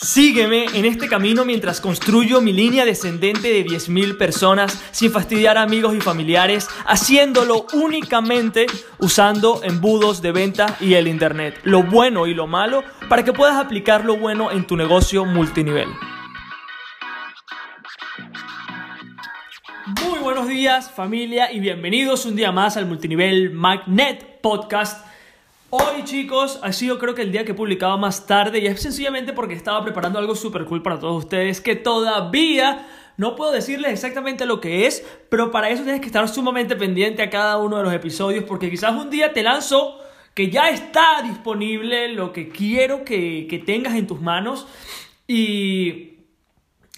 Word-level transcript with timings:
Sígueme 0.00 0.66
en 0.74 0.84
este 0.84 1.08
camino 1.08 1.44
mientras 1.44 1.80
construyo 1.80 2.40
mi 2.40 2.52
línea 2.52 2.84
descendente 2.84 3.48
de 3.48 3.66
10.000 3.66 4.16
personas 4.16 4.80
sin 4.92 5.10
fastidiar 5.10 5.58
a 5.58 5.62
amigos 5.62 5.92
y 5.96 6.00
familiares, 6.00 6.68
haciéndolo 6.86 7.66
únicamente 7.72 8.66
usando 9.00 9.60
embudos 9.64 10.22
de 10.22 10.30
venta 10.30 10.76
y 10.78 10.94
el 10.94 11.08
Internet, 11.08 11.58
lo 11.64 11.82
bueno 11.82 12.28
y 12.28 12.34
lo 12.34 12.46
malo, 12.46 12.84
para 13.08 13.24
que 13.24 13.32
puedas 13.32 13.56
aplicar 13.56 14.04
lo 14.04 14.16
bueno 14.16 14.52
en 14.52 14.68
tu 14.68 14.76
negocio 14.76 15.24
multinivel. 15.24 15.88
Muy 20.06 20.20
buenos 20.20 20.46
días 20.46 20.92
familia 20.92 21.50
y 21.50 21.58
bienvenidos 21.58 22.24
un 22.24 22.36
día 22.36 22.52
más 22.52 22.76
al 22.76 22.86
Multinivel 22.86 23.50
Magnet 23.50 24.40
Podcast 24.40 25.07
Hoy 25.70 26.02
chicos, 26.04 26.58
ha 26.62 26.72
sido 26.72 26.98
creo 26.98 27.14
que 27.14 27.20
el 27.20 27.30
día 27.30 27.44
que 27.44 27.52
he 27.52 27.54
publicado 27.54 27.98
más 27.98 28.26
tarde 28.26 28.58
y 28.58 28.66
es 28.66 28.80
sencillamente 28.80 29.34
porque 29.34 29.52
estaba 29.52 29.84
preparando 29.84 30.18
algo 30.18 30.34
súper 30.34 30.64
cool 30.64 30.82
para 30.82 30.98
todos 30.98 31.24
ustedes 31.24 31.60
que 31.60 31.76
todavía 31.76 32.88
no 33.18 33.36
puedo 33.36 33.52
decirles 33.52 33.92
exactamente 33.92 34.46
lo 34.46 34.62
que 34.62 34.86
es, 34.86 35.04
pero 35.28 35.50
para 35.50 35.68
eso 35.68 35.82
tienes 35.82 36.00
que 36.00 36.06
estar 36.06 36.26
sumamente 36.26 36.74
pendiente 36.74 37.22
a 37.22 37.28
cada 37.28 37.58
uno 37.58 37.76
de 37.76 37.82
los 37.82 37.92
episodios 37.92 38.44
porque 38.44 38.70
quizás 38.70 38.92
un 38.92 39.10
día 39.10 39.34
te 39.34 39.42
lanzo 39.42 39.98
que 40.32 40.48
ya 40.48 40.70
está 40.70 41.20
disponible 41.22 42.14
lo 42.14 42.32
que 42.32 42.48
quiero 42.48 43.04
que, 43.04 43.46
que 43.46 43.58
tengas 43.58 43.94
en 43.94 44.06
tus 44.06 44.22
manos 44.22 44.66
y, 45.26 46.14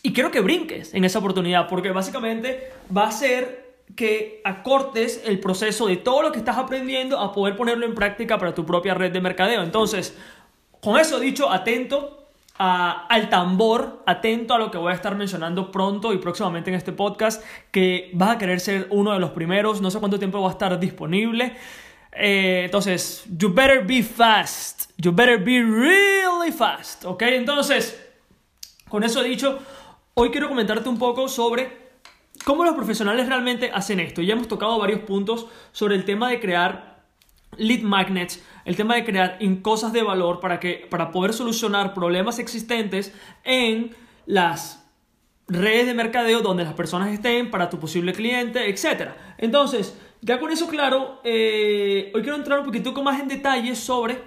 y 0.05 0.13
quiero 0.13 0.31
que 0.31 0.43
brinques 0.43 0.95
en 0.95 1.03
esa 1.05 1.19
oportunidad 1.19 1.67
porque 1.67 1.91
básicamente 1.91 2.71
va 2.97 3.09
a 3.09 3.13
ser 3.13 3.70
que 3.97 4.41
acortes 4.45 5.23
el 5.25 5.41
proceso 5.41 5.87
de 5.87 5.97
todo 5.97 6.23
lo 6.23 6.33
que 6.33 6.39
estás 6.39 6.59
aprendiendo 6.59 7.19
a 7.19 7.33
poder 7.33 7.57
ponerlo 7.57 7.87
en 7.87 7.95
práctica 7.95 8.39
para 8.39 8.55
tu 8.55 8.65
propia 8.65 8.95
red 8.95 9.13
de 9.13 9.21
mercadeo. 9.21 9.63
Entonces, 9.63 10.17
con 10.81 10.99
eso 10.99 11.19
dicho, 11.21 11.51
atento 11.51 12.17
al 12.63 13.31
tambor, 13.31 14.03
atento 14.05 14.53
a 14.53 14.59
lo 14.59 14.71
que 14.71 14.77
voy 14.77 14.93
a 14.93 14.95
estar 14.95 15.17
mencionando 15.17 15.73
pronto 15.73 16.13
y 16.13 16.19
próximamente 16.19 16.69
en 16.69 16.77
este 16.77 16.93
podcast, 16.93 17.43
que 17.71 18.11
vas 18.13 18.37
a 18.37 18.39
querer 18.39 18.61
ser 18.61 18.87
uno 18.91 19.13
de 19.15 19.19
los 19.19 19.31
primeros, 19.31 19.81
no 19.81 19.91
sé 19.91 19.99
cuánto 19.99 20.19
tiempo 20.19 20.43
va 20.43 20.49
a 20.49 20.53
estar 20.53 20.79
disponible. 20.79 21.57
Eh, 22.13 22.63
entonces, 22.67 23.25
you 23.39 23.53
better 23.53 23.87
be 23.87 24.03
fast, 24.03 24.91
you 24.99 25.11
better 25.11 25.39
be 25.39 25.63
really 25.63 26.53
fast, 26.53 27.07
¿ok? 27.07 27.23
Entonces, 27.23 27.99
con 28.91 29.05
eso 29.05 29.23
dicho, 29.23 29.59
hoy 30.13 30.31
quiero 30.31 30.49
comentarte 30.49 30.89
un 30.89 30.99
poco 30.99 31.29
sobre 31.29 31.80
¿Cómo 32.45 32.65
los 32.65 32.75
profesionales 32.75 33.29
realmente 33.29 33.71
hacen 33.73 34.01
esto? 34.01 34.23
Ya 34.23 34.33
hemos 34.33 34.49
tocado 34.49 34.79
varios 34.79 35.01
puntos 35.01 35.47
sobre 35.73 35.95
el 35.95 36.05
tema 36.05 36.31
de 36.31 36.41
crear 36.41 37.03
lead 37.57 37.83
magnets, 37.83 38.43
el 38.65 38.77
tema 38.77 38.95
de 38.95 39.05
crear 39.05 39.39
cosas 39.63 39.93
de 39.93 40.03
valor 40.03 40.41
para, 40.41 40.61
que, 40.61 40.87
para 40.91 41.11
poder 41.11 41.33
solucionar 41.33 41.93
problemas 41.93 42.39
existentes 42.39 43.13
en 43.45 43.95
las 44.27 44.87
redes 45.49 45.87
de 45.87 45.95
mercadeo 45.95 46.41
donde 46.41 46.65
las 46.65 46.75
personas 46.75 47.13
estén 47.13 47.51
para 47.51 47.69
tu 47.69 47.79
posible 47.79 48.13
cliente, 48.13 48.71
etc. 48.71 49.11
Entonces, 49.37 49.99
ya 50.23 50.39
con 50.39 50.51
eso 50.51 50.69
claro, 50.69 51.21
eh, 51.25 52.13
hoy 52.15 52.23
quiero 52.23 52.37
entrar 52.37 52.61
un 52.61 52.67
poquito 52.67 52.93
más 53.03 53.21
en 53.21 53.29
detalle 53.29 53.75
sobre 53.75 54.23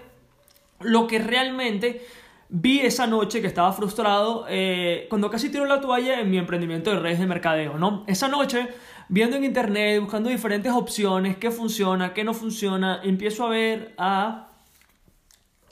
lo 0.82 1.08
que 1.08 1.20
realmente 1.20 2.06
vi 2.50 2.82
esa 2.82 3.08
noche 3.08 3.42
que 3.42 3.48
estaba 3.48 3.72
frustrado 3.74 4.46
eh, 4.48 5.08
cuando 5.10 5.30
casi 5.30 5.50
tiro 5.50 5.66
la 5.66 5.82
toalla 5.82 6.20
en 6.20 6.30
mi 6.30 6.38
emprendimiento 6.38 6.92
de 6.92 7.00
redes 7.00 7.20
de 7.20 7.28
mercadeo, 7.28 7.78
¿no? 7.78 8.04
Esa 8.08 8.28
noche, 8.28 8.68
viendo 9.10 9.38
en 9.38 9.44
internet, 9.44 10.00
buscando 10.02 10.30
diferentes 10.30 10.72
opciones, 10.72 11.38
qué 11.38 11.52
funciona, 11.52 12.14
qué 12.14 12.24
no 12.24 12.34
funciona, 12.34 13.02
empiezo 13.04 13.46
a 13.46 13.50
ver 13.50 13.94
a, 13.98 14.50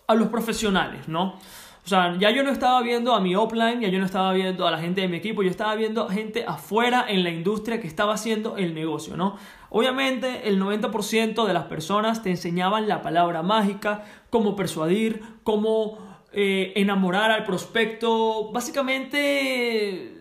a 0.07 0.15
los 0.15 0.29
profesionales, 0.29 1.07
¿no? 1.07 1.35
O 1.83 1.87
sea, 1.87 2.15
ya 2.19 2.29
yo 2.29 2.43
no 2.43 2.51
estaba 2.51 2.81
viendo 2.83 3.13
a 3.15 3.19
mi 3.19 3.35
offline, 3.35 3.81
ya 3.81 3.89
yo 3.89 3.97
no 3.97 4.05
estaba 4.05 4.33
viendo 4.33 4.67
a 4.67 4.71
la 4.71 4.77
gente 4.77 5.01
de 5.01 5.07
mi 5.07 5.17
equipo, 5.17 5.41
yo 5.41 5.49
estaba 5.49 5.73
viendo 5.73 6.07
gente 6.09 6.45
afuera 6.47 7.05
en 7.07 7.23
la 7.23 7.31
industria 7.31 7.81
que 7.81 7.87
estaba 7.87 8.13
haciendo 8.13 8.55
el 8.57 8.75
negocio, 8.75 9.17
¿no? 9.17 9.37
Obviamente 9.69 10.47
el 10.47 10.61
90% 10.61 11.45
de 11.45 11.53
las 11.53 11.63
personas 11.65 12.21
te 12.21 12.29
enseñaban 12.29 12.87
la 12.87 13.01
palabra 13.01 13.41
mágica, 13.41 14.03
cómo 14.29 14.55
persuadir, 14.55 15.23
cómo 15.43 15.97
eh, 16.33 16.73
enamorar 16.75 17.31
al 17.31 17.43
prospecto, 17.43 18.51
básicamente 18.51 20.17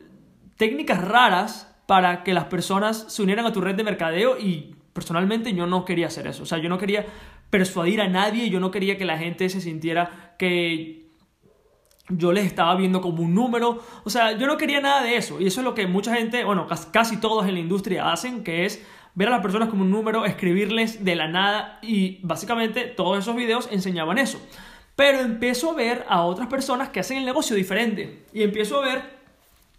técnicas 0.56 1.02
raras 1.02 1.74
para 1.86 2.22
que 2.22 2.34
las 2.34 2.44
personas 2.44 3.06
se 3.08 3.22
unieran 3.22 3.46
a 3.46 3.52
tu 3.52 3.60
red 3.60 3.74
de 3.74 3.84
mercadeo 3.84 4.38
y 4.38 4.74
personalmente 4.92 5.52
yo 5.54 5.66
no 5.66 5.84
quería 5.84 6.08
hacer 6.08 6.26
eso, 6.26 6.42
o 6.42 6.46
sea, 6.46 6.58
yo 6.58 6.68
no 6.68 6.78
quería 6.78 7.06
persuadir 7.48 8.00
a 8.00 8.08
nadie, 8.08 8.50
yo 8.50 8.60
no 8.60 8.70
quería 8.70 8.96
que 8.96 9.04
la 9.04 9.18
gente 9.18 9.48
se 9.48 9.60
sintiera 9.60 10.34
que 10.38 11.00
yo 12.10 12.32
les 12.32 12.46
estaba 12.46 12.74
viendo 12.74 13.00
como 13.00 13.22
un 13.22 13.34
número, 13.34 13.82
o 14.04 14.10
sea, 14.10 14.32
yo 14.32 14.46
no 14.46 14.56
quería 14.56 14.80
nada 14.80 15.02
de 15.02 15.16
eso. 15.16 15.40
Y 15.40 15.46
eso 15.46 15.60
es 15.60 15.64
lo 15.64 15.74
que 15.74 15.86
mucha 15.86 16.14
gente, 16.14 16.44
bueno, 16.44 16.66
casi 16.92 17.18
todos 17.18 17.46
en 17.46 17.54
la 17.54 17.60
industria 17.60 18.10
hacen, 18.12 18.42
que 18.42 18.66
es 18.66 18.84
ver 19.14 19.28
a 19.28 19.32
las 19.32 19.40
personas 19.40 19.68
como 19.68 19.82
un 19.82 19.90
número, 19.90 20.24
escribirles 20.24 21.04
de 21.04 21.14
la 21.14 21.28
nada. 21.28 21.78
Y 21.82 22.18
básicamente 22.22 22.84
todos 22.84 23.18
esos 23.18 23.36
videos 23.36 23.68
enseñaban 23.70 24.18
eso. 24.18 24.40
Pero 25.00 25.20
empiezo 25.20 25.70
a 25.70 25.72
ver 25.72 26.04
a 26.10 26.24
otras 26.24 26.46
personas 26.48 26.90
que 26.90 27.00
hacen 27.00 27.16
el 27.16 27.24
negocio 27.24 27.56
diferente. 27.56 28.26
Y 28.34 28.42
empiezo 28.42 28.76
a 28.76 28.84
ver 28.84 29.02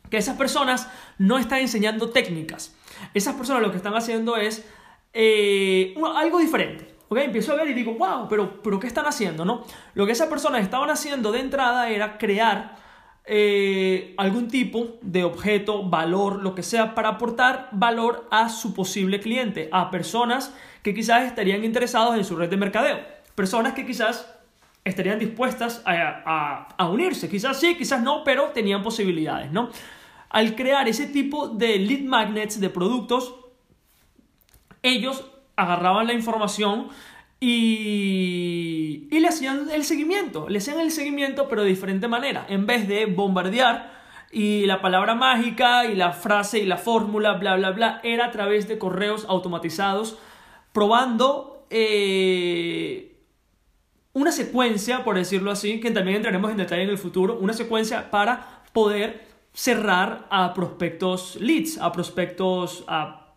que 0.10 0.18
esas 0.18 0.36
personas 0.36 0.90
no 1.20 1.38
están 1.38 1.60
enseñando 1.60 2.10
técnicas. 2.10 2.76
Esas 3.14 3.36
personas 3.36 3.62
lo 3.62 3.70
que 3.70 3.78
están 3.78 3.94
haciendo 3.94 4.36
es 4.36 4.66
eh, 5.14 5.94
algo 6.16 6.40
diferente. 6.40 6.96
¿okay? 7.08 7.26
Empiezo 7.26 7.52
a 7.52 7.58
ver 7.58 7.68
y 7.68 7.76
digo, 7.76 7.94
wow, 7.94 8.28
pero, 8.28 8.64
pero 8.64 8.80
¿qué 8.80 8.88
están 8.88 9.06
haciendo? 9.06 9.46
¿no? 9.46 9.64
Lo 9.94 10.08
que 10.08 10.14
esas 10.14 10.28
personas 10.28 10.64
estaban 10.64 10.90
haciendo 10.90 11.32
de 11.32 11.42
entrada 11.42 11.92
era 11.92 12.18
crear 12.18 12.78
eh, 13.26 14.16
algún 14.18 14.48
tipo 14.48 14.98
de 15.04 15.24
objeto, 15.24 15.88
valor, 15.88 16.42
lo 16.42 16.56
que 16.56 16.64
sea, 16.64 16.96
para 16.96 17.10
aportar 17.10 17.70
valor 17.74 18.28
a 18.32 18.50
su 18.50 18.74
posible 18.74 19.20
cliente, 19.20 19.70
a 19.72 19.92
personas 19.92 20.52
que 20.82 20.96
quizás 20.96 21.28
estarían 21.28 21.64
interesados 21.64 22.16
en 22.18 22.26
su 22.26 22.36
red 22.36 22.50
de 22.50 22.58
mercadeo, 22.58 23.00
personas 23.36 23.74
que 23.74 23.86
quizás 23.86 24.41
estarían 24.84 25.20
dispuestas 25.20 25.82
a, 25.86 26.88
unirse. 26.90 27.30
Quizás 27.30 27.60
sí, 27.60 27.76
quizás 27.78 28.02
no, 28.02 28.24
pero 28.24 28.46
tenían 28.50 28.82
posibilidades, 28.82 29.52
¿no? 29.52 29.70
Al 30.30 30.56
crear 30.56 30.88
ese 30.88 31.08
tipo 31.08 31.50
de 31.50 31.78
lead 31.78 32.02
magnets 32.02 32.60
de 32.60 32.70
productos, 32.70 33.36
ellos 34.82 35.26
agarraban 35.56 36.08
la 36.08 36.14
información 36.14 36.88
y, 37.40 39.08
y 39.12 39.20
le 39.20 39.28
hacían 39.28 39.70
el 39.72 39.84
seguimiento. 39.84 40.48
Le 40.50 40.60
hacían 40.60 40.80
el 40.80 40.92
seguimiento, 40.92 41.48
pero 41.48 41.64
de 41.64 41.70
diferente 41.70 42.08
manera. 42.08 42.46
En 42.50 42.66
vez 42.66 42.88
de 42.88 43.06
bombardear 43.06 43.92
y 44.32 44.66
la 44.66 44.82
palabra 44.82 45.14
mágica 45.14 45.86
y 45.86 45.96
la 45.96 46.14
frase 46.14 46.60
y 46.60 46.66
la 46.66 46.78
fórmula, 46.78 47.34
bla, 47.34 47.56
bla, 47.58 47.72
bla, 47.72 48.00
era 48.04 48.28
a 48.28 48.32
través 48.32 48.68
de 48.68 48.78
correos 48.78 49.26
automatizados, 49.28 50.18
probando 50.72 51.66
eh, 51.70 53.11
una 54.14 54.32
secuencia, 54.32 55.04
por 55.04 55.16
decirlo 55.16 55.52
así, 55.52 55.80
que 55.80 55.92
también 55.92 56.18
entraremos 56.18 56.52
en 56.52 56.58
detalle 56.58 56.84
en 56.84 56.90
el 56.90 56.98
futuro, 56.98 57.38
una 57.40 57.54
secuencia 57.54 58.12
para 58.12 58.64
poder 58.74 59.26
cerrar 59.54 60.28
a 60.30 60.54
prospectos 60.54 61.36
leads, 61.38 61.78
a 61.78 61.92
prospectos, 61.92 62.84
a 62.88 63.34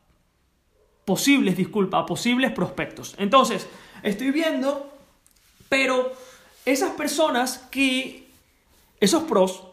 posibles, 1.04 1.56
disculpa, 1.56 1.98
a 1.98 2.06
posibles 2.06 2.52
prospectos. 2.52 3.14
Entonces, 3.18 3.66
estoy 4.02 4.30
viendo, 4.30 4.90
pero 5.68 6.12
esas 6.64 6.92
personas 6.92 7.58
que, 7.70 8.28
esos 9.00 9.24
pros, 9.24 9.64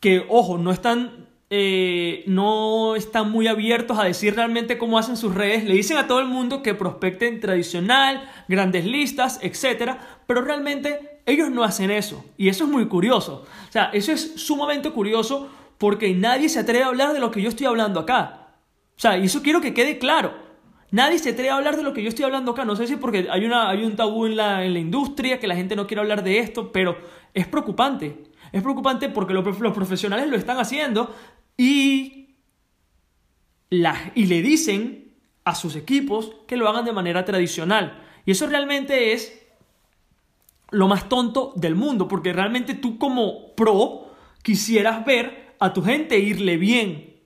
que, 0.00 0.24
ojo, 0.28 0.58
no 0.58 0.70
están 0.70 1.28
eh, 1.56 2.24
no 2.26 2.96
están 2.96 3.30
muy 3.30 3.46
abiertos 3.46 3.96
a 3.96 4.02
decir 4.02 4.34
realmente 4.34 4.76
cómo 4.76 4.98
hacen 4.98 5.16
sus 5.16 5.32
redes. 5.32 5.62
Le 5.62 5.74
dicen 5.74 5.96
a 5.98 6.08
todo 6.08 6.18
el 6.18 6.26
mundo 6.26 6.64
que 6.64 6.74
prospecten 6.74 7.38
tradicional, 7.38 8.28
grandes 8.48 8.84
listas, 8.84 9.38
etc. 9.40 9.92
Pero 10.26 10.42
realmente 10.42 11.20
ellos 11.26 11.50
no 11.50 11.62
hacen 11.62 11.92
eso. 11.92 12.24
Y 12.36 12.48
eso 12.48 12.64
es 12.64 12.70
muy 12.70 12.88
curioso. 12.88 13.46
O 13.68 13.72
sea, 13.72 13.90
eso 13.92 14.10
es 14.10 14.32
sumamente 14.34 14.90
curioso 14.90 15.48
porque 15.78 16.12
nadie 16.12 16.48
se 16.48 16.58
atreve 16.58 16.82
a 16.82 16.88
hablar 16.88 17.12
de 17.12 17.20
lo 17.20 17.30
que 17.30 17.40
yo 17.40 17.50
estoy 17.50 17.66
hablando 17.66 18.00
acá. 18.00 18.48
O 18.96 19.00
sea, 19.00 19.16
y 19.16 19.26
eso 19.26 19.40
quiero 19.40 19.60
que 19.60 19.74
quede 19.74 19.98
claro. 19.98 20.34
Nadie 20.90 21.20
se 21.20 21.30
atreve 21.30 21.50
a 21.50 21.56
hablar 21.56 21.76
de 21.76 21.84
lo 21.84 21.92
que 21.94 22.02
yo 22.02 22.08
estoy 22.08 22.24
hablando 22.24 22.50
acá. 22.50 22.64
No 22.64 22.74
sé 22.74 22.88
si 22.88 22.96
porque 22.96 23.28
hay, 23.30 23.44
una, 23.44 23.70
hay 23.70 23.84
un 23.84 23.94
tabú 23.94 24.26
en 24.26 24.36
la, 24.36 24.64
en 24.64 24.72
la 24.72 24.80
industria, 24.80 25.38
que 25.38 25.46
la 25.46 25.54
gente 25.54 25.76
no 25.76 25.86
quiere 25.86 26.00
hablar 26.00 26.24
de 26.24 26.40
esto, 26.40 26.72
pero 26.72 26.96
es 27.32 27.46
preocupante. 27.46 28.24
Es 28.50 28.62
preocupante 28.62 29.08
porque 29.08 29.34
los, 29.34 29.60
los 29.60 29.72
profesionales 29.72 30.28
lo 30.28 30.36
están 30.36 30.58
haciendo, 30.58 31.14
y, 31.56 32.36
y 33.70 34.26
le 34.26 34.42
dicen 34.42 35.12
a 35.44 35.54
sus 35.54 35.76
equipos 35.76 36.32
que 36.46 36.56
lo 36.56 36.68
hagan 36.68 36.84
de 36.84 36.92
manera 36.92 37.24
tradicional. 37.24 38.02
Y 38.24 38.30
eso 38.30 38.46
realmente 38.46 39.12
es 39.12 39.40
lo 40.70 40.88
más 40.88 41.08
tonto 41.08 41.52
del 41.56 41.74
mundo, 41.74 42.08
porque 42.08 42.32
realmente 42.32 42.74
tú 42.74 42.98
como 42.98 43.54
pro 43.54 44.10
quisieras 44.42 45.04
ver 45.04 45.54
a 45.58 45.72
tu 45.72 45.82
gente 45.82 46.18
irle 46.18 46.56
bien, 46.56 47.16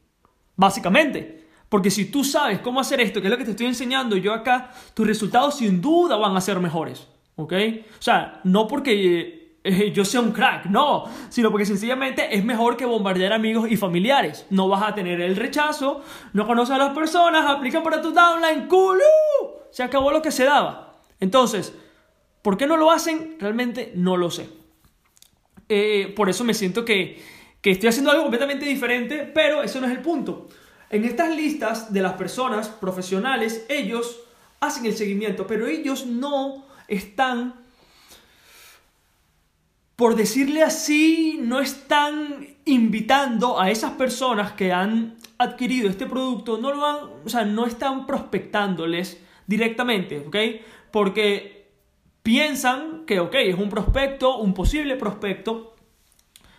básicamente. 0.56 1.46
Porque 1.68 1.90
si 1.90 2.06
tú 2.06 2.24
sabes 2.24 2.60
cómo 2.60 2.80
hacer 2.80 3.00
esto, 3.00 3.20
que 3.20 3.26
es 3.26 3.30
lo 3.30 3.38
que 3.38 3.44
te 3.44 3.50
estoy 3.50 3.66
enseñando 3.66 4.16
yo 4.16 4.32
acá, 4.32 4.70
tus 4.94 5.06
resultados 5.06 5.56
sin 5.56 5.80
duda 5.80 6.16
van 6.16 6.36
a 6.36 6.40
ser 6.40 6.60
mejores. 6.60 7.06
¿Ok? 7.36 7.52
O 7.98 8.02
sea, 8.02 8.40
no 8.44 8.66
porque 8.66 9.37
eh, 9.68 9.92
yo 9.92 10.04
sea 10.04 10.20
un 10.20 10.32
crack, 10.32 10.64
no, 10.66 11.04
sino 11.28 11.50
porque 11.50 11.66
sencillamente 11.66 12.34
es 12.34 12.42
mejor 12.42 12.76
que 12.76 12.86
bombardear 12.86 13.34
amigos 13.34 13.70
y 13.70 13.76
familiares. 13.76 14.46
No 14.48 14.66
vas 14.66 14.82
a 14.82 14.94
tener 14.94 15.20
el 15.20 15.36
rechazo, 15.36 16.02
no 16.32 16.46
conoces 16.46 16.74
a 16.74 16.78
las 16.78 16.94
personas, 16.94 17.44
aplican 17.46 17.82
para 17.82 18.00
tu 18.00 18.10
downline, 18.10 18.66
cool, 18.66 18.98
se 19.70 19.82
acabó 19.82 20.10
lo 20.10 20.22
que 20.22 20.30
se 20.30 20.44
daba. 20.44 20.94
Entonces, 21.20 21.74
¿por 22.40 22.56
qué 22.56 22.66
no 22.66 22.78
lo 22.78 22.90
hacen? 22.90 23.36
Realmente 23.38 23.92
no 23.94 24.16
lo 24.16 24.30
sé. 24.30 24.48
Eh, 25.68 26.14
por 26.16 26.30
eso 26.30 26.44
me 26.44 26.54
siento 26.54 26.86
que, 26.86 27.22
que 27.60 27.72
estoy 27.72 27.90
haciendo 27.90 28.10
algo 28.10 28.22
completamente 28.22 28.64
diferente, 28.64 29.30
pero 29.34 29.62
eso 29.62 29.80
no 29.80 29.86
es 29.86 29.92
el 29.92 30.00
punto. 30.00 30.48
En 30.88 31.04
estas 31.04 31.36
listas 31.36 31.92
de 31.92 32.00
las 32.00 32.14
personas 32.14 32.68
profesionales, 32.68 33.66
ellos 33.68 34.20
hacen 34.60 34.86
el 34.86 34.96
seguimiento, 34.96 35.46
pero 35.46 35.66
ellos 35.66 36.06
no 36.06 36.64
están, 36.86 37.54
por 39.98 40.14
decirle 40.14 40.62
así, 40.62 41.40
no 41.42 41.58
están 41.58 42.46
invitando 42.64 43.60
a 43.60 43.68
esas 43.68 43.94
personas 43.94 44.52
que 44.52 44.72
han 44.72 45.16
adquirido 45.38 45.90
este 45.90 46.06
producto, 46.06 46.56
no 46.56 46.72
lo 46.72 46.86
han, 46.86 46.96
o 47.24 47.28
sea, 47.28 47.44
no 47.44 47.66
están 47.66 48.06
prospectándoles 48.06 49.20
directamente, 49.48 50.20
¿ok? 50.20 50.36
Porque 50.92 51.72
piensan 52.22 53.06
que, 53.06 53.18
ok, 53.18 53.34
es 53.34 53.58
un 53.58 53.68
prospecto, 53.68 54.38
un 54.38 54.54
posible 54.54 54.94
prospecto, 54.94 55.74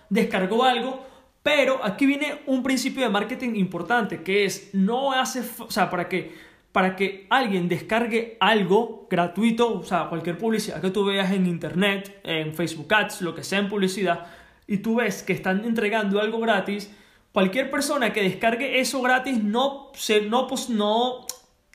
descargó 0.09 0.65
algo, 0.65 1.07
pero 1.41 1.79
aquí 1.81 2.05
viene 2.05 2.41
un 2.45 2.61
principio 2.61 3.03
de 3.03 3.09
marketing 3.09 3.55
importante, 3.55 4.21
que 4.21 4.43
es, 4.43 4.71
no 4.73 5.13
hace, 5.13 5.43
o 5.59 5.71
sea, 5.71 5.89
para 5.89 6.09
que 6.09 6.35
para 6.71 6.95
que 6.95 7.25
alguien 7.29 7.67
descargue 7.67 8.37
algo 8.39 9.07
gratuito, 9.09 9.79
o 9.79 9.83
sea, 9.83 10.07
cualquier 10.07 10.37
publicidad 10.37 10.81
que 10.81 10.91
tú 10.91 11.05
veas 11.05 11.31
en 11.31 11.47
internet, 11.47 12.21
en 12.23 12.53
Facebook 12.53 12.93
Ads, 12.93 13.21
lo 13.21 13.33
que 13.33 13.43
sea 13.43 13.59
en 13.59 13.69
publicidad, 13.69 14.27
y 14.67 14.77
tú 14.77 14.95
ves 14.95 15.23
que 15.23 15.33
están 15.33 15.65
entregando 15.65 16.21
algo 16.21 16.39
gratis, 16.39 16.91
cualquier 17.33 17.71
persona 17.71 18.13
que 18.13 18.21
descargue 18.21 18.79
eso 18.79 19.01
gratis 19.01 19.43
no, 19.43 19.91
se, 19.95 20.21
no, 20.21 20.45
pues, 20.45 20.69
no, 20.69 21.25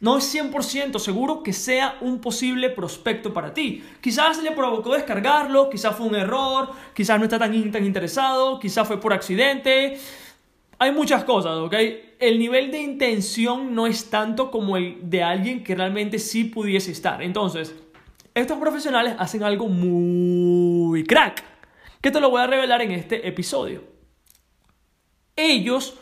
no 0.00 0.18
es 0.18 0.34
100% 0.34 0.98
seguro 0.98 1.42
que 1.42 1.52
sea 1.52 1.96
un 2.00 2.20
posible 2.20 2.70
prospecto 2.70 3.32
para 3.32 3.52
ti. 3.52 3.82
Quizás 4.00 4.42
le 4.42 4.52
provocó 4.52 4.94
descargarlo, 4.94 5.70
quizás 5.70 5.96
fue 5.96 6.06
un 6.06 6.14
error, 6.14 6.70
quizás 6.94 7.18
no 7.18 7.24
está 7.24 7.38
tan, 7.38 7.72
tan 7.72 7.84
interesado, 7.84 8.60
quizás 8.60 8.86
fue 8.86 9.00
por 9.00 9.12
accidente. 9.12 9.98
Hay 10.78 10.92
muchas 10.92 11.24
cosas, 11.24 11.56
¿ok? 11.56 11.74
El 12.24 12.38
nivel 12.38 12.70
de 12.70 12.80
intención 12.80 13.74
no 13.74 13.86
es 13.86 14.08
tanto 14.08 14.50
como 14.50 14.78
el 14.78 15.10
de 15.10 15.22
alguien 15.22 15.62
que 15.62 15.74
realmente 15.74 16.18
sí 16.18 16.44
pudiese 16.44 16.90
estar. 16.90 17.22
Entonces, 17.22 17.74
estos 18.32 18.58
profesionales 18.58 19.14
hacen 19.18 19.42
algo 19.42 19.68
muy 19.68 21.04
crack, 21.04 21.44
que 22.00 22.10
te 22.10 22.20
lo 22.20 22.30
voy 22.30 22.40
a 22.40 22.46
revelar 22.46 22.80
en 22.80 22.92
este 22.92 23.28
episodio. 23.28 23.84
Ellos 25.36 25.98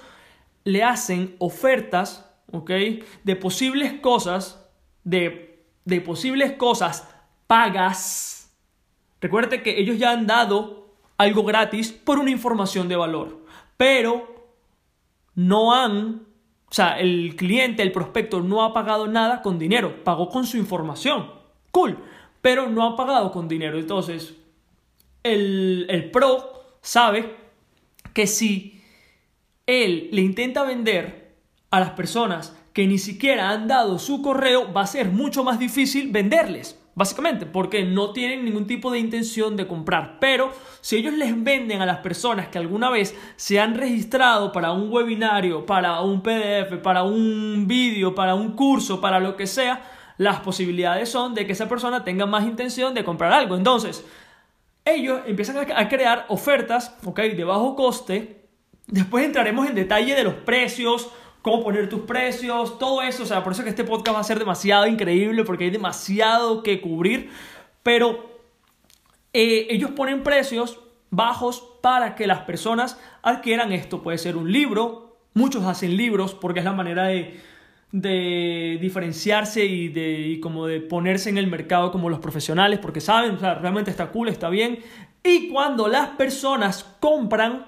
le 0.62 0.84
hacen 0.84 1.34
ofertas, 1.38 2.32
¿ok? 2.52 2.70
De 3.24 3.34
posibles 3.34 3.94
cosas, 3.94 4.64
de, 5.02 5.66
de 5.84 6.00
posibles 6.00 6.52
cosas 6.52 7.08
pagas. 7.48 8.54
Recuerde 9.20 9.60
que 9.60 9.80
ellos 9.80 9.98
ya 9.98 10.12
han 10.12 10.28
dado 10.28 10.94
algo 11.18 11.42
gratis 11.42 11.90
por 11.90 12.20
una 12.20 12.30
información 12.30 12.88
de 12.88 12.94
valor, 12.94 13.44
pero 13.76 14.31
no 15.34 15.74
han, 15.74 16.26
o 16.68 16.72
sea, 16.74 16.98
el 16.98 17.36
cliente, 17.36 17.82
el 17.82 17.92
prospecto 17.92 18.40
no 18.40 18.64
ha 18.64 18.72
pagado 18.72 19.06
nada 19.06 19.42
con 19.42 19.58
dinero, 19.58 20.02
pagó 20.04 20.28
con 20.28 20.46
su 20.46 20.56
información. 20.56 21.30
Cool, 21.70 21.98
pero 22.40 22.68
no 22.68 22.86
ha 22.86 22.96
pagado 22.96 23.32
con 23.32 23.48
dinero. 23.48 23.78
Entonces, 23.78 24.34
el, 25.22 25.86
el 25.88 26.10
pro 26.10 26.76
sabe 26.80 27.36
que 28.12 28.26
si 28.26 28.82
él 29.66 30.08
le 30.12 30.22
intenta 30.22 30.64
vender 30.64 31.36
a 31.70 31.80
las 31.80 31.90
personas 31.90 32.56
que 32.72 32.86
ni 32.86 32.98
siquiera 32.98 33.50
han 33.50 33.68
dado 33.68 33.98
su 33.98 34.22
correo, 34.22 34.72
va 34.72 34.82
a 34.82 34.86
ser 34.86 35.10
mucho 35.10 35.44
más 35.44 35.58
difícil 35.58 36.10
venderles. 36.10 36.81
Básicamente, 36.94 37.46
porque 37.46 37.84
no 37.84 38.12
tienen 38.12 38.44
ningún 38.44 38.66
tipo 38.66 38.90
de 38.90 38.98
intención 38.98 39.56
de 39.56 39.66
comprar. 39.66 40.18
Pero 40.20 40.52
si 40.82 40.96
ellos 40.96 41.14
les 41.14 41.42
venden 41.42 41.80
a 41.80 41.86
las 41.86 41.98
personas 41.98 42.48
que 42.48 42.58
alguna 42.58 42.90
vez 42.90 43.16
se 43.36 43.58
han 43.58 43.74
registrado 43.74 44.52
para 44.52 44.72
un 44.72 44.92
webinario, 44.92 45.64
para 45.64 46.02
un 46.02 46.22
PDF, 46.22 46.76
para 46.82 47.02
un 47.02 47.64
vídeo, 47.66 48.14
para 48.14 48.34
un 48.34 48.52
curso, 48.52 49.00
para 49.00 49.20
lo 49.20 49.36
que 49.36 49.46
sea, 49.46 49.82
las 50.18 50.40
posibilidades 50.40 51.08
son 51.08 51.32
de 51.34 51.46
que 51.46 51.52
esa 51.52 51.68
persona 51.68 52.04
tenga 52.04 52.26
más 52.26 52.44
intención 52.44 52.92
de 52.92 53.04
comprar 53.04 53.32
algo. 53.32 53.56
Entonces, 53.56 54.04
ellos 54.84 55.22
empiezan 55.26 55.56
a 55.74 55.88
crear 55.88 56.26
ofertas, 56.28 56.98
ok, 57.04 57.20
de 57.20 57.44
bajo 57.44 57.74
coste. 57.74 58.48
Después 58.86 59.24
entraremos 59.24 59.66
en 59.66 59.74
detalle 59.74 60.14
de 60.14 60.24
los 60.24 60.34
precios, 60.34 61.10
cómo 61.42 61.62
poner 61.62 61.88
tus 61.88 62.02
precios, 62.02 62.78
todo 62.78 63.02
eso. 63.02 63.24
O 63.24 63.26
sea, 63.26 63.42
por 63.44 63.52
eso 63.52 63.64
que 63.64 63.70
este 63.70 63.84
podcast 63.84 64.16
va 64.16 64.20
a 64.20 64.24
ser 64.24 64.38
demasiado 64.38 64.86
increíble 64.86 65.44
porque 65.44 65.64
hay 65.64 65.70
demasiado 65.70 66.62
que 66.62 66.80
cubrir. 66.80 67.30
Pero 67.82 68.30
eh, 69.32 69.66
ellos 69.70 69.90
ponen 69.90 70.22
precios 70.22 70.78
bajos 71.10 71.62
para 71.82 72.14
que 72.14 72.26
las 72.26 72.40
personas 72.40 72.98
adquieran 73.22 73.72
esto. 73.72 74.02
Puede 74.02 74.18
ser 74.18 74.36
un 74.36 74.50
libro, 74.50 75.18
muchos 75.34 75.64
hacen 75.64 75.96
libros 75.96 76.34
porque 76.34 76.60
es 76.60 76.64
la 76.64 76.72
manera 76.72 77.06
de, 77.06 77.40
diferenciarse 78.80 79.66
y 79.66 79.88
de 79.88 80.40
como 80.42 80.66
de 80.66 80.80
ponerse 80.80 81.28
en 81.28 81.36
el 81.36 81.46
mercado 81.46 81.92
como 81.92 82.08
los 82.08 82.20
profesionales 82.20 82.78
porque 82.78 83.02
saben, 83.02 83.34
o 83.34 83.38
sea, 83.38 83.56
realmente 83.56 83.90
está 83.90 84.10
cool, 84.10 84.28
está 84.28 84.48
bien. 84.48 84.78
Y 85.22 85.48
cuando 85.48 85.88
las 85.88 86.08
personas 86.10 86.84
compran, 87.00 87.66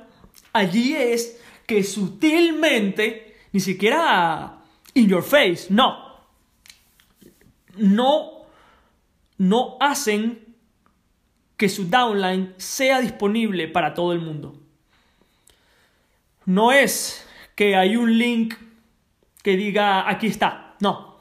allí 0.54 0.94
es 0.96 1.42
que 1.66 1.84
sutilmente 1.84 3.33
ni 3.54 3.60
siquiera 3.60 4.64
in 4.94 5.08
your 5.08 5.22
face, 5.22 5.68
no. 5.70 5.96
No, 7.76 8.46
no 9.38 9.76
hacen 9.78 10.56
que 11.56 11.68
su 11.68 11.88
downline 11.88 12.54
sea 12.56 13.00
disponible 13.00 13.68
para 13.68 13.94
todo 13.94 14.12
el 14.12 14.20
mundo. 14.20 14.60
No 16.46 16.72
es 16.72 17.24
que 17.54 17.76
hay 17.76 17.96
un 17.96 18.18
link 18.18 18.54
que 19.40 19.56
diga 19.56 20.10
aquí 20.10 20.26
está, 20.26 20.74
no. 20.80 21.20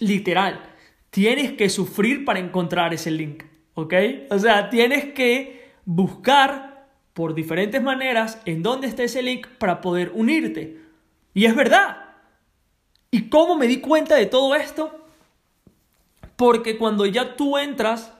Literal, 0.00 0.62
tienes 1.10 1.52
que 1.52 1.68
sufrir 1.68 2.24
para 2.24 2.38
encontrar 2.38 2.94
ese 2.94 3.10
link, 3.10 3.44
¿ok? 3.74 3.94
O 4.30 4.38
sea, 4.38 4.70
tienes 4.70 5.12
que 5.12 5.74
buscar 5.84 6.67
por 7.18 7.34
diferentes 7.34 7.82
maneras 7.82 8.40
en 8.44 8.62
dónde 8.62 8.86
está 8.86 9.02
ese 9.02 9.22
link 9.22 9.48
para 9.58 9.80
poder 9.80 10.12
unirte. 10.14 10.78
Y 11.34 11.46
es 11.46 11.56
verdad. 11.56 11.96
¿Y 13.10 13.28
cómo 13.28 13.56
me 13.56 13.66
di 13.66 13.80
cuenta 13.80 14.14
de 14.14 14.26
todo 14.26 14.54
esto? 14.54 15.04
Porque 16.36 16.78
cuando 16.78 17.06
ya 17.06 17.34
tú 17.34 17.58
entras 17.58 18.12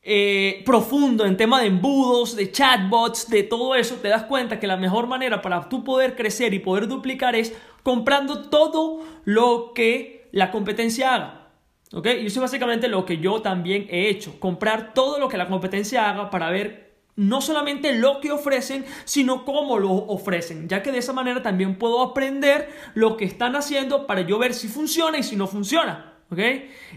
eh, 0.00 0.62
profundo 0.64 1.26
en 1.26 1.36
tema 1.36 1.60
de 1.60 1.66
embudos, 1.66 2.36
de 2.36 2.52
chatbots, 2.52 3.28
de 3.28 3.42
todo 3.42 3.74
eso, 3.74 3.96
te 3.96 4.06
das 4.06 4.22
cuenta 4.22 4.60
que 4.60 4.68
la 4.68 4.76
mejor 4.76 5.08
manera 5.08 5.42
para 5.42 5.68
tú 5.68 5.82
poder 5.82 6.14
crecer 6.14 6.54
y 6.54 6.60
poder 6.60 6.86
duplicar 6.86 7.34
es 7.34 7.52
comprando 7.82 8.48
todo 8.48 9.00
lo 9.24 9.72
que 9.74 10.28
la 10.30 10.52
competencia 10.52 11.16
haga. 11.16 11.48
¿Ok? 11.92 12.06
Y 12.06 12.26
eso 12.26 12.38
es 12.38 12.42
básicamente 12.42 12.86
lo 12.86 13.04
que 13.04 13.18
yo 13.18 13.42
también 13.42 13.88
he 13.90 14.08
hecho. 14.08 14.38
Comprar 14.38 14.94
todo 14.94 15.18
lo 15.18 15.28
que 15.28 15.36
la 15.36 15.48
competencia 15.48 16.08
haga 16.08 16.30
para 16.30 16.50
ver 16.50 16.83
no 17.16 17.40
solamente 17.40 17.94
lo 17.94 18.20
que 18.20 18.32
ofrecen, 18.32 18.84
sino 19.04 19.44
cómo 19.44 19.78
lo 19.78 19.90
ofrecen, 19.92 20.68
ya 20.68 20.82
que 20.82 20.92
de 20.92 20.98
esa 20.98 21.12
manera 21.12 21.42
también 21.42 21.78
puedo 21.78 22.02
aprender 22.02 22.68
lo 22.94 23.16
que 23.16 23.24
están 23.24 23.54
haciendo 23.56 24.06
para 24.06 24.22
yo 24.22 24.38
ver 24.38 24.54
si 24.54 24.68
funciona 24.68 25.18
y 25.18 25.22
si 25.22 25.36
no 25.36 25.46
funciona. 25.46 26.12
¿Ok? 26.30 26.40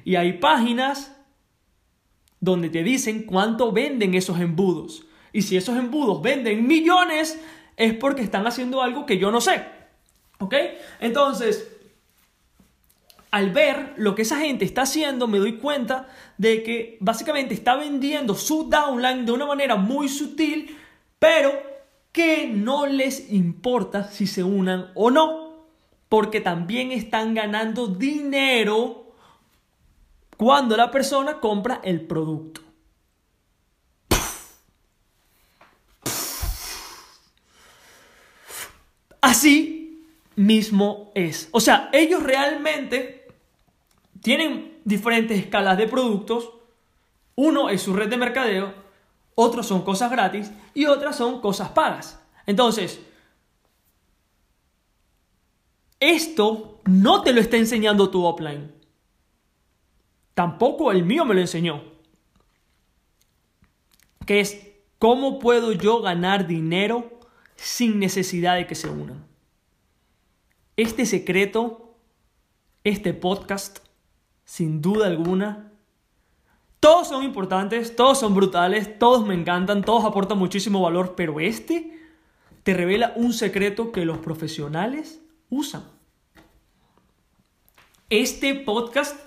Y 0.06 0.16
hay 0.16 0.34
páginas 0.34 1.16
donde 2.40 2.70
te 2.70 2.84
dicen 2.84 3.24
cuánto 3.24 3.72
venden 3.72 4.14
esos 4.14 4.40
embudos. 4.40 5.06
Y 5.34 5.42
si 5.44 5.58
esos 5.58 5.78
embudos 5.78 6.22
venden 6.22 6.66
millones, 6.66 7.40
es 7.76 7.94
porque 7.94 8.22
están 8.22 8.48
haciendo 8.48 8.82
algo 8.82 9.06
que 9.06 9.18
yo 9.18 9.32
no 9.32 9.42
sé. 9.42 9.66
¿Ok? 10.40 10.56
Entonces, 11.00 11.77
al 13.38 13.52
ver 13.52 13.94
lo 13.98 14.16
que 14.16 14.24
esa 14.24 14.40
gente 14.40 14.66
está 14.66 14.82
haciendo, 14.82 15.28
me 15.28 15.38
doy 15.38 15.58
cuenta 15.58 16.08
de 16.40 16.64
que 16.64 16.98
básicamente 17.02 17.54
está 17.54 17.76
vendiendo 17.76 18.34
su 18.34 18.68
downline 18.68 19.28
de 19.28 19.32
una 19.32 19.46
manera 19.46 19.76
muy 19.76 20.10
sutil, 20.10 20.76
pero 21.20 21.52
que 22.12 22.48
no 22.48 22.88
les 22.88 23.32
importa 23.32 24.10
si 24.10 24.26
se 24.26 24.44
unan 24.44 24.90
o 24.96 25.12
no, 25.12 25.68
porque 26.10 26.42
también 26.42 26.92
están 26.92 27.36
ganando 27.36 27.86
dinero 27.86 29.14
cuando 30.36 30.76
la 30.76 30.90
persona 30.90 31.40
compra 31.40 31.80
el 31.84 32.02
producto. 32.02 32.62
Así 39.22 40.04
mismo 40.36 41.12
es. 41.14 41.50
O 41.52 41.60
sea, 41.60 41.90
ellos 41.94 42.24
realmente 42.24 43.17
tienen 44.22 44.80
diferentes 44.86 45.40
escalas 45.40 45.78
de 45.78 45.88
productos 45.88 46.50
Uno 47.36 47.70
es 47.70 47.84
su 47.84 47.94
red 47.94 48.10
de 48.10 48.18
mercadeo, 48.18 48.74
otros 49.36 49.68
son 49.68 49.84
cosas 49.84 50.10
gratis 50.10 50.52
y 50.74 50.86
otras 50.86 51.16
son 51.16 51.40
cosas 51.40 51.70
pagas. 51.70 52.20
Entonces, 52.48 53.00
esto 56.00 56.82
no 56.86 57.22
te 57.22 57.34
lo 57.34 57.42
está 57.42 57.58
enseñando 57.58 58.10
tu 58.10 58.24
offline. 58.26 58.72
Tampoco 60.34 60.92
el 60.92 61.04
mío 61.04 61.26
me 61.26 61.34
lo 61.34 61.42
enseñó. 61.42 61.84
Que 64.26 64.40
es, 64.40 64.68
¿cómo 65.00 65.40
puedo 65.40 65.72
yo 65.72 66.02
ganar 66.02 66.48
dinero 66.48 67.20
sin 67.56 68.00
necesidad 68.00 68.56
de 68.56 68.68
que 68.68 68.76
se 68.76 68.90
unan? 68.90 69.26
Este 70.76 71.06
secreto, 71.06 71.96
este 72.84 73.14
podcast, 73.14 73.80
sin 74.48 74.82
duda 74.82 75.08
alguna, 75.08 75.74
todos 76.80 77.10
son 77.10 77.24
importantes, 77.24 77.98
todos 77.98 78.18
son 78.18 78.34
brutales, 78.34 78.98
todos 78.98 79.28
me 79.28 79.34
encantan, 79.34 79.84
todos 79.84 80.06
aportan 80.06 80.38
muchísimo 80.38 80.82
valor, 80.82 81.16
pero 81.18 81.42
este 81.42 82.00
te 82.64 82.74
revela 82.74 83.12
un 83.18 83.34
secreto 83.34 83.92
que 83.92 84.06
los 84.06 84.20
profesionales 84.20 85.20
usan. 85.50 85.84
Este 88.10 88.56
podcast 88.56 89.20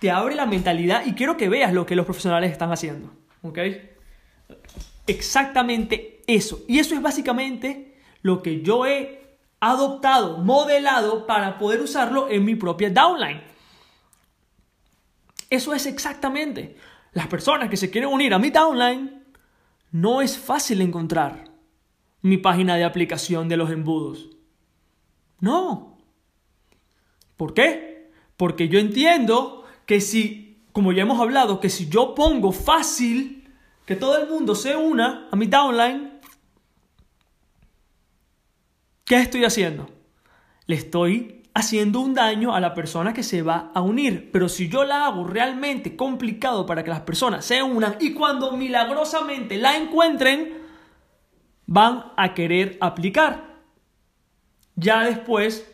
te 0.00 0.10
abre 0.10 0.34
la 0.34 0.46
mentalidad 0.46 1.06
y 1.06 1.12
quiero 1.12 1.36
que 1.36 1.48
veas 1.48 1.72
lo 1.72 1.86
que 1.86 1.94
los 1.94 2.04
profesionales 2.04 2.50
están 2.50 2.72
haciendo. 2.72 3.12
¿Ok? 3.42 3.58
Exactamente 5.06 6.22
eso. 6.26 6.64
Y 6.66 6.80
eso 6.80 6.96
es 6.96 7.02
básicamente 7.02 8.00
lo 8.22 8.42
que 8.42 8.62
yo 8.62 8.84
he 8.84 9.38
adoptado, 9.60 10.38
modelado 10.38 11.24
para 11.24 11.56
poder 11.56 11.80
usarlo 11.80 12.28
en 12.28 12.44
mi 12.44 12.56
propia 12.56 12.90
downline. 12.90 13.53
Eso 15.50 15.74
es 15.74 15.86
exactamente. 15.86 16.76
Las 17.12 17.26
personas 17.28 17.68
que 17.68 17.76
se 17.76 17.90
quieren 17.90 18.10
unir 18.10 18.34
a 18.34 18.38
mi 18.38 18.50
downline, 18.50 19.24
no 19.92 20.20
es 20.20 20.36
fácil 20.36 20.80
encontrar 20.80 21.44
mi 22.22 22.38
página 22.38 22.76
de 22.76 22.84
aplicación 22.84 23.48
de 23.48 23.56
los 23.56 23.70
embudos. 23.70 24.30
No. 25.40 25.98
¿Por 27.36 27.54
qué? 27.54 28.10
Porque 28.36 28.68
yo 28.68 28.78
entiendo 28.78 29.64
que 29.86 30.00
si, 30.00 30.64
como 30.72 30.92
ya 30.92 31.02
hemos 31.02 31.20
hablado, 31.20 31.60
que 31.60 31.70
si 31.70 31.88
yo 31.88 32.14
pongo 32.14 32.50
fácil 32.50 33.52
que 33.86 33.94
todo 33.94 34.18
el 34.18 34.28
mundo 34.28 34.54
se 34.54 34.74
una 34.74 35.28
a 35.30 35.36
mi 35.36 35.46
downline, 35.46 36.18
¿qué 39.04 39.16
estoy 39.16 39.44
haciendo? 39.44 39.88
Le 40.66 40.76
estoy 40.76 41.43
haciendo 41.54 42.00
un 42.00 42.14
daño 42.14 42.54
a 42.54 42.60
la 42.60 42.74
persona 42.74 43.14
que 43.14 43.22
se 43.22 43.42
va 43.42 43.70
a 43.74 43.80
unir. 43.80 44.30
Pero 44.32 44.48
si 44.48 44.68
yo 44.68 44.84
la 44.84 45.06
hago 45.06 45.24
realmente 45.24 45.96
complicado 45.96 46.66
para 46.66 46.82
que 46.82 46.90
las 46.90 47.02
personas 47.02 47.44
se 47.44 47.62
unan 47.62 47.96
y 48.00 48.12
cuando 48.12 48.52
milagrosamente 48.56 49.56
la 49.56 49.76
encuentren, 49.76 50.58
van 51.66 52.12
a 52.16 52.34
querer 52.34 52.76
aplicar. 52.80 53.54
Ya 54.74 55.04
después 55.04 55.72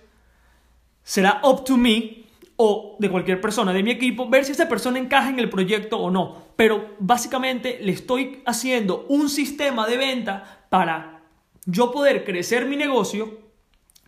será 1.03 1.41
up 1.43 1.65
to 1.65 1.79
me 1.79 2.27
o 2.57 2.97
de 2.99 3.11
cualquier 3.11 3.41
persona 3.41 3.73
de 3.73 3.83
mi 3.83 3.91
equipo 3.91 4.29
ver 4.29 4.45
si 4.45 4.53
esa 4.53 4.69
persona 4.69 4.99
encaja 4.99 5.31
en 5.31 5.39
el 5.39 5.49
proyecto 5.49 5.99
o 5.99 6.11
no. 6.11 6.53
Pero 6.57 6.95
básicamente 6.99 7.79
le 7.81 7.93
estoy 7.93 8.43
haciendo 8.45 9.07
un 9.09 9.31
sistema 9.31 9.87
de 9.87 9.97
venta 9.97 10.67
para 10.69 11.23
yo 11.65 11.91
poder 11.91 12.23
crecer 12.23 12.67
mi 12.67 12.77
negocio, 12.77 13.41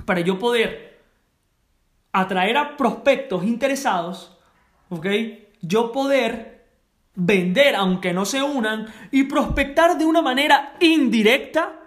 para 0.04 0.20
yo 0.20 0.38
poder 0.38 0.91
atraer 2.12 2.56
a 2.58 2.76
prospectos 2.76 3.44
interesados, 3.44 4.38
¿ok? 4.90 5.06
Yo 5.62 5.92
poder 5.92 6.66
vender 7.14 7.74
aunque 7.74 8.12
no 8.12 8.24
se 8.24 8.42
unan 8.42 8.86
y 9.10 9.24
prospectar 9.24 9.98
de 9.98 10.04
una 10.04 10.22
manera 10.22 10.76
indirecta 10.80 11.78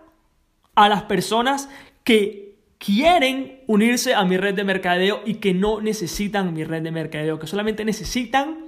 a 0.76 0.90
las 0.90 1.04
personas 1.04 1.70
que 2.04 2.58
quieren 2.78 3.64
unirse 3.68 4.14
a 4.14 4.26
mi 4.26 4.38
red 4.38 4.54
de 4.56 4.64
mercadeo 4.64 5.22
y 5.26 5.36
que 5.36 5.54
no 5.54 5.82
necesitan 5.82 6.54
mi 6.54 6.64
red 6.64 6.84
de 6.84 6.92
mercadeo, 6.92 7.40
que 7.40 7.48
solamente 7.48 7.86
necesitan, 7.86 8.66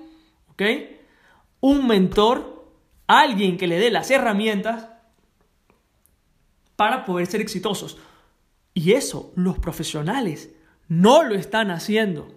¿ok? 0.49 0.63
Un 1.59 1.87
mentor, 1.87 2.71
alguien 3.07 3.57
que 3.57 3.67
le 3.67 3.77
dé 3.77 3.91
las 3.91 4.09
herramientas 4.09 4.89
para 6.75 7.05
poder 7.05 7.27
ser 7.27 7.41
exitosos. 7.41 7.97
Y 8.73 8.93
eso 8.93 9.33
los 9.35 9.59
profesionales 9.59 10.55
no 10.87 11.23
lo 11.23 11.35
están 11.35 11.71
haciendo. 11.71 12.27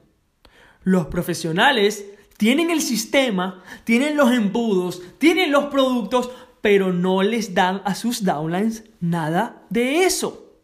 Los 0.83 1.07
profesionales 1.07 2.05
tienen 2.37 2.71
el 2.71 2.81
sistema, 2.81 3.63
tienen 3.85 4.17
los 4.17 4.33
embudos, 4.33 5.03
tienen 5.19 5.53
los 5.53 5.65
productos, 5.67 6.31
pero 6.61 6.93
no 6.93 7.23
les 7.23 7.55
dan 7.55 7.83
a 7.85 7.95
sus 7.95 8.25
downlines 8.25 8.85
nada 9.01 9.63
de 9.71 10.05
eso. 10.05 10.57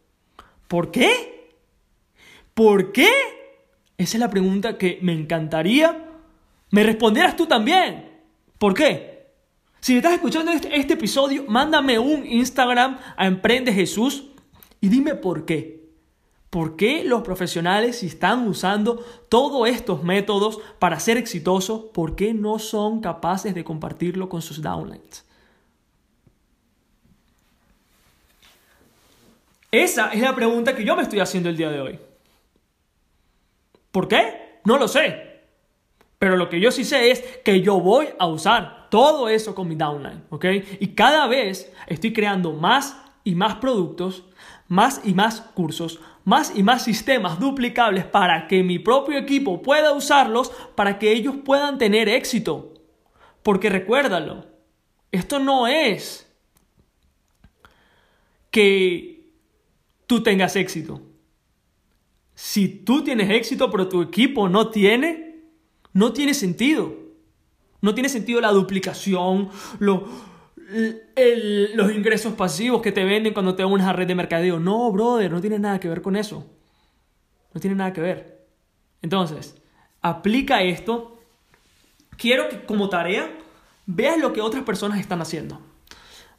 ¿Por 0.69 0.90
qué? 0.90 1.55
¿Por 2.55 2.93
qué? 2.93 3.11
Esa 3.99 4.16
es 4.16 4.21
la 4.21 4.31
pregunta 4.31 4.78
que 4.78 4.99
me 5.02 5.12
encantaría 5.12 6.07
me 6.71 6.83
respondieras 6.83 7.37
tú 7.37 7.47
también. 7.47 8.11
¿Por 8.59 8.75
qué? 8.75 9.31
Si 9.81 9.97
estás 9.97 10.14
escuchando 10.14 10.50
este, 10.50 10.78
este, 10.78 10.95
episodio, 10.95 11.45
mándame 11.49 11.99
un 11.99 12.26
Instagram 12.26 12.99
a 13.16 13.26
Emprende 13.26 13.73
Jesús 13.73 14.26
y 14.81 14.88
dime 14.88 15.14
por 15.14 15.45
qué. 15.45 15.75
¿Por 16.50 16.76
qué 16.76 17.04
los 17.04 17.22
profesionales, 17.22 17.98
si 17.98 18.06
están 18.06 18.46
usando 18.46 19.04
todos 19.28 19.68
estos 19.68 20.02
métodos 20.02 20.58
para 20.78 21.00
ser 21.00 21.16
exitosos, 21.16 21.86
por 21.92 22.16
qué 22.16 22.32
no 22.32 22.58
son 22.58 23.00
capaces 23.00 23.54
de 23.54 23.64
compartirlo 23.64 24.28
con 24.28 24.42
sus 24.42 24.62
downlines? 24.62 25.24
Esa 29.70 30.10
es 30.12 30.20
la 30.20 30.34
pregunta 30.34 30.74
que 30.74 30.84
yo 30.84 30.96
me 30.96 31.02
estoy 31.02 31.20
haciendo 31.20 31.48
el 31.50 31.56
día 31.56 31.70
de 31.70 31.80
hoy. 31.80 31.98
¿Por 33.90 34.08
qué? 34.08 34.60
No 34.64 34.78
lo 34.78 34.88
sé. 34.88 35.42
Pero 36.18 36.36
lo 36.36 36.48
que 36.48 36.60
yo 36.60 36.70
sí 36.70 36.84
sé 36.84 37.10
es 37.10 37.20
que 37.44 37.60
yo 37.60 37.80
voy 37.80 38.08
a 38.18 38.26
usar 38.26 38.88
todo 38.90 39.28
eso 39.28 39.54
con 39.54 39.68
mi 39.68 39.74
downline, 39.74 40.24
¿ok? 40.30 40.44
Y 40.80 40.88
cada 40.94 41.26
vez 41.26 41.72
estoy 41.86 42.12
creando 42.12 42.52
más 42.52 42.96
y 43.22 43.34
más 43.34 43.56
productos, 43.56 44.24
más 44.68 45.02
y 45.04 45.12
más 45.12 45.40
cursos, 45.40 46.00
más 46.26 46.52
y 46.56 46.64
más 46.64 46.83
sistemas 46.83 47.38
duplicables 47.38 48.04
para 48.04 48.49
que 48.49 48.64
mi 48.64 48.80
propio 48.80 49.16
equipo 49.16 49.62
pueda 49.62 49.92
usarlos 49.92 50.50
para 50.75 50.99
que 50.99 51.12
ellos 51.12 51.37
puedan 51.45 51.78
tener 51.78 52.09
éxito. 52.09 52.75
Porque 53.45 53.71
recuérdalo, 53.71 54.45
esto 55.12 55.38
no 55.38 55.68
es 55.68 56.28
que 58.50 59.30
tú 60.09 60.25
tengas 60.25 60.56
éxito. 60.56 61.00
Si 62.35 62.68
tú 62.68 63.04
tienes 63.04 63.30
éxito 63.30 63.71
pero 63.71 63.88
tu 63.88 64.02
equipo 64.02 64.49
no 64.49 64.71
tiene, 64.71 65.45
no 65.92 66.12
tiene 66.12 66.35
sentido. 66.35 66.92
No 67.80 67.95
tiene 67.95 68.09
sentido 68.09 68.40
la 68.40 68.50
duplicación, 68.50 69.49
los 71.75 71.92
ingresos 71.92 72.35
pasivos 72.35 72.82
que 72.82 72.92
te 72.92 73.04
venden 73.04 73.32
cuando 73.32 73.54
te 73.54 73.64
unes 73.64 73.87
a 73.87 73.92
red 73.92 74.06
de 74.06 74.14
mercadeo. 74.14 74.58
No, 74.58 74.90
brother, 74.90 75.30
no 75.30 75.40
tiene 75.40 75.58
nada 75.58 75.78
que 75.78 75.88
ver 75.88 76.02
con 76.02 76.16
eso. 76.16 76.44
No 77.54 77.61
tiene 77.61 77.76
nada 77.76 77.92
que 77.92 78.00
ver. 78.00 78.46
Entonces, 79.02 79.56
aplica 80.00 80.62
esto. 80.62 81.20
Quiero 82.16 82.49
que 82.49 82.64
como 82.64 82.88
tarea 82.88 83.30
veas 83.87 84.18
lo 84.18 84.32
que 84.32 84.40
otras 84.40 84.64
personas 84.64 84.99
están 84.99 85.20
haciendo 85.20 85.61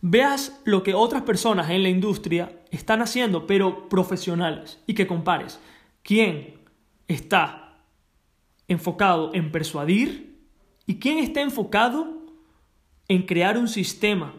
veas 0.02 0.60
lo 0.64 0.84
que 0.84 0.94
otras 0.94 1.24
personas 1.24 1.70
en 1.70 1.84
la 1.84 1.90
industria 1.90 2.62
están 2.72 3.02
haciendo, 3.02 3.48
pero 3.48 3.90
profesionales, 3.90 4.82
y 4.86 4.94
que 4.94 5.08
compares 5.08 5.60
quién 6.04 6.62
está 7.08 7.80
enfocado 8.68 9.32
en 9.34 9.52
persuadir 9.52 10.40
y 10.86 11.00
quién 11.00 11.20
está 11.20 11.42
enfocado 11.42 12.17
en 13.08 13.26
crear 13.26 13.58
un 13.58 13.68
sistema. 13.68 14.34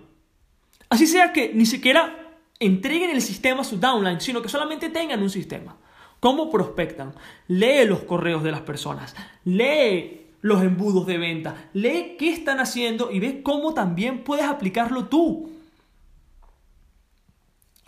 Así 0.88 1.06
sea 1.06 1.32
que 1.32 1.52
ni 1.54 1.66
siquiera 1.66 2.38
entreguen 2.58 3.10
el 3.10 3.22
sistema 3.22 3.60
a 3.60 3.64
su 3.64 3.78
downline, 3.78 4.20
sino 4.20 4.42
que 4.42 4.48
solamente 4.48 4.88
tengan 4.90 5.22
un 5.22 5.30
sistema. 5.30 5.76
¿Cómo 6.20 6.50
prospectan? 6.50 7.14
Lee 7.46 7.86
los 7.86 8.00
correos 8.00 8.42
de 8.42 8.50
las 8.50 8.62
personas, 8.62 9.14
lee 9.44 10.28
los 10.40 10.62
embudos 10.62 11.06
de 11.06 11.18
venta. 11.18 11.68
Lee 11.72 12.16
qué 12.18 12.30
están 12.30 12.60
haciendo 12.60 13.10
y 13.10 13.20
ve 13.20 13.42
cómo 13.42 13.74
también 13.74 14.24
puedes 14.24 14.46
aplicarlo 14.46 15.06
tú. 15.06 15.52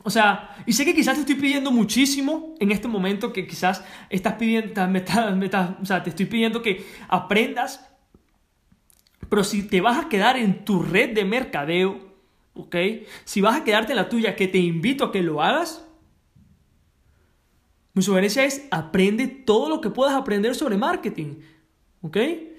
O 0.02 0.10
sea, 0.10 0.56
y 0.66 0.72
sé 0.72 0.84
que 0.84 0.94
quizás 0.94 1.14
te 1.14 1.20
estoy 1.20 1.34
pidiendo 1.34 1.70
muchísimo 1.70 2.54
en 2.58 2.72
este 2.72 2.88
momento, 2.88 3.32
que 3.32 3.46
quizás 3.46 3.84
estás 4.08 4.34
pidiendo, 4.34 4.72
o 4.80 5.84
sea, 5.84 6.02
te 6.02 6.10
estoy 6.10 6.26
pidiendo 6.26 6.62
que 6.62 6.86
aprendas, 7.08 7.86
pero 9.30 9.44
si 9.44 9.62
te 9.62 9.80
vas 9.80 10.04
a 10.04 10.08
quedar 10.10 10.36
en 10.36 10.64
tu 10.64 10.82
red 10.82 11.14
de 11.14 11.24
mercadeo, 11.24 11.98
¿ok? 12.52 12.76
Si 13.24 13.40
vas 13.40 13.58
a 13.58 13.64
quedarte 13.64 13.92
en 13.92 13.96
la 13.96 14.08
tuya, 14.10 14.36
que 14.36 14.48
te 14.48 14.58
invito 14.58 15.04
a 15.04 15.12
que 15.12 15.22
lo 15.22 15.40
hagas, 15.40 15.86
mi 17.94 18.02
sugerencia 18.02 18.44
es 18.44 18.66
aprende 18.70 19.26
todo 19.26 19.68
lo 19.68 19.80
que 19.80 19.90
puedas 19.90 20.14
aprender 20.14 20.54
sobre 20.54 20.76
marketing. 20.76 21.36
¿Ok? 22.02 22.16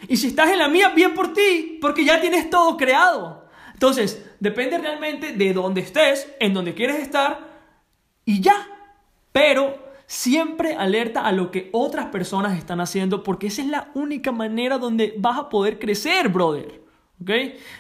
Y 0.08 0.18
si 0.18 0.28
estás 0.28 0.52
en 0.52 0.60
la 0.60 0.68
mía, 0.68 0.90
bien 0.90 1.14
por 1.14 1.34
ti, 1.34 1.80
porque 1.82 2.06
ya 2.06 2.22
tienes 2.22 2.50
todo 2.50 2.78
creado. 2.78 3.50
Entonces, 3.74 4.24
depende 4.40 4.78
realmente 4.78 5.34
de 5.34 5.54
dónde 5.54 5.82
estés, 5.82 6.32
en 6.40 6.54
donde 6.54 6.76
quieres 6.76 6.98
estar 6.98 7.50
y 8.24 8.42
ya. 8.42 8.68
Pero 9.32 9.91
siempre 10.12 10.76
alerta 10.76 11.22
a 11.22 11.32
lo 11.32 11.52
que 11.52 11.70
otras 11.72 12.08
personas 12.08 12.58
están 12.58 12.82
haciendo 12.82 13.24
porque 13.24 13.48
esa 13.48 13.62
es 13.62 13.70
la 13.70 13.92
única 13.94 14.34
manera 14.34 14.78
donde 14.78 15.16
vas 15.18 15.40
a 15.40 15.48
poder 15.48 15.80
crecer, 15.80 16.28
brother. 16.28 16.82
¿Ok? 17.22 17.30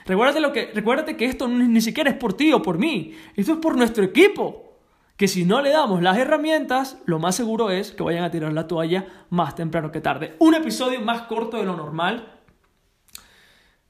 Recuérdate, 0.05 0.39
lo 0.39 0.53
que, 0.53 1.17
que 1.17 1.25
esto 1.25 1.49
ni 1.49 1.81
siquiera 1.81 2.09
es 2.09 2.15
por 2.15 2.31
ti 2.31 2.53
o 2.53 2.61
por 2.61 2.77
mí. 2.77 3.13
Esto 3.35 3.51
es 3.51 3.57
por 3.57 3.75
nuestro 3.75 4.05
equipo 4.05 4.77
que 5.17 5.27
si 5.27 5.43
no 5.43 5.61
le 5.61 5.71
damos 5.71 6.01
las 6.01 6.17
herramientas, 6.17 6.99
lo 7.05 7.19
más 7.19 7.35
seguro 7.35 7.69
es 7.69 7.91
que 7.91 8.01
vayan 8.01 8.23
a 8.23 8.31
tirar 8.31 8.53
la 8.53 8.65
toalla 8.65 9.07
más 9.29 9.53
temprano 9.53 9.91
que 9.91 9.99
tarde. 9.99 10.37
Un 10.39 10.55
episodio 10.55 11.01
más 11.01 11.23
corto 11.23 11.57
de 11.57 11.65
lo 11.65 11.75
normal, 11.75 12.39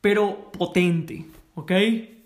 pero 0.02 0.52
potente, 0.52 1.28
¿ok? 1.54 1.72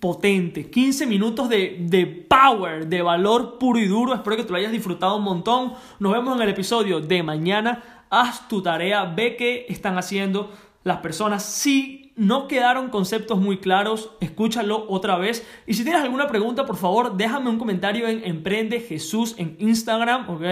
Potente. 0.06 0.70
15 0.70 1.08
minutos 1.08 1.50
de, 1.50 1.78
de 1.80 2.06
power, 2.06 2.86
de 2.86 3.02
valor 3.02 3.58
puro 3.58 3.80
y 3.80 3.88
duro. 3.88 4.14
Espero 4.14 4.38
que 4.38 4.44
te 4.44 4.52
lo 4.52 4.58
hayas 4.58 4.72
disfrutado 4.72 5.18
un 5.18 5.24
montón. 5.24 5.74
Nos 5.98 6.14
vemos 6.14 6.36
en 6.36 6.44
el 6.44 6.50
episodio 6.50 7.00
de 7.00 7.24
mañana. 7.24 8.06
Haz 8.12 8.48
tu 8.48 8.62
tarea, 8.62 9.06
ve 9.06 9.36
qué 9.36 9.66
están 9.68 9.98
haciendo 9.98 10.52
las 10.84 11.00
personas. 11.00 11.44
Sí 11.44 12.14
no 12.16 12.48
quedaron 12.48 12.90
conceptos 12.90 13.40
muy 13.40 13.58
claros, 13.58 14.12
escúchalo 14.22 14.86
otra 14.90 15.18
vez. 15.18 15.44
Y 15.66 15.74
si 15.74 15.84
tienes 15.84 16.04
alguna 16.04 16.28
pregunta, 16.28 16.68
por 16.68 16.78
favor, 16.78 17.18
déjame 17.18 17.50
un 17.50 17.58
comentario 17.58 18.08
en 18.08 18.24
Emprende 18.26 18.82
Jesús 18.82 19.34
en 19.40 19.56
Instagram, 19.58 20.30
¿ok? 20.30 20.44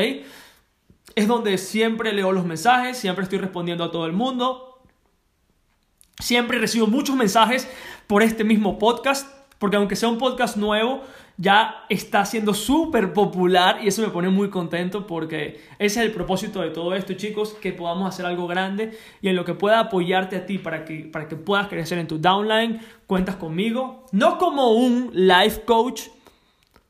Es 1.14 1.28
donde 1.28 1.60
siempre 1.60 2.12
leo 2.12 2.32
los 2.32 2.44
mensajes, 2.44 2.98
siempre 2.98 3.22
estoy 3.22 3.38
respondiendo 3.38 3.84
a 3.84 3.92
todo 3.92 4.08
el 4.08 4.14
mundo. 4.14 4.82
Siempre 6.20 6.58
recibo 6.58 6.88
muchos 6.88 7.16
mensajes 7.16 7.70
por 8.08 8.24
este 8.24 8.44
mismo 8.44 8.78
podcast, 8.78 9.43
porque 9.64 9.78
aunque 9.78 9.96
sea 9.96 10.10
un 10.10 10.18
podcast 10.18 10.58
nuevo, 10.58 11.04
ya 11.38 11.86
está 11.88 12.26
siendo 12.26 12.54
súper 12.54 13.14
popular 13.14 13.80
y 13.82 13.88
eso 13.88 14.02
me 14.02 14.10
pone 14.10 14.28
muy 14.28 14.50
contento 14.50 15.08
porque 15.08 15.62
ese 15.80 16.02
es 16.02 16.06
el 16.08 16.12
propósito 16.12 16.60
de 16.60 16.70
todo 16.70 16.94
esto, 16.94 17.14
chicos, 17.14 17.54
que 17.62 17.72
podamos 17.72 18.10
hacer 18.10 18.26
algo 18.26 18.46
grande 18.46 19.00
y 19.22 19.30
en 19.30 19.38
lo 19.38 19.46
que 19.46 19.54
pueda 19.54 19.80
apoyarte 19.80 20.36
a 20.36 20.46
ti 20.46 20.58
para 20.58 20.84
que, 20.84 21.06
para 21.06 21.30
que 21.30 21.38
puedas 21.38 21.70
crecer 21.70 21.98
en 21.98 22.10
tu 22.10 22.18
downline, 22.18 22.82
cuentas 23.08 23.38
conmigo, 23.38 24.06
no 24.12 24.38
como 24.38 24.74
un 24.74 25.12
life 25.14 25.62
coach, 25.64 26.10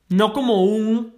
no 0.09 0.33
como 0.33 0.63
un 0.63 1.13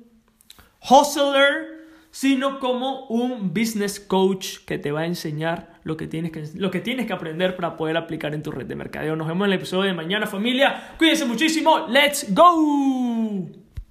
hustler, 0.82 1.86
sino 2.12 2.60
como 2.60 3.06
un 3.06 3.54
business 3.54 3.98
coach 3.98 4.58
que 4.66 4.78
te 4.78 4.92
va 4.92 5.04
a 5.04 5.06
enseñar 5.06 5.75
lo 5.86 5.96
que 5.96 6.08
tienes 6.08 6.32
que, 6.32 6.44
lo 6.56 6.72
que, 6.72 6.82
tienes 6.82 7.06
que 7.06 7.14
aprender 7.14 7.56
para 7.56 7.78
poder 7.78 7.96
aplicar 7.96 8.34
en 8.34 8.42
tu 8.42 8.52
red 8.52 8.66
de 8.66 8.76
mercadeo. 8.76 9.16
Nos 9.16 9.28
vemos 9.28 9.46
en 9.46 9.54
el 9.54 9.60
episodio 9.60 9.84
de 9.84 9.94
mañana, 9.94 10.26
familia. 10.26 10.96
Cuídense 10.98 11.26
muchísimo. 11.26 11.88
¡Let's 11.88 12.34
go! 12.34 13.65